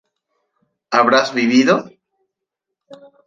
[0.89, 1.75] habrás vivido